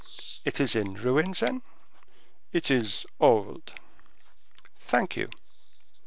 "It 0.43 0.59
is 0.59 0.75
in 0.75 0.95
ruins, 0.95 1.41
then?" 1.41 1.61
"It 2.51 2.71
is 2.71 3.05
old." 3.19 3.73
"Thank 4.75 5.15
you." 5.15 5.29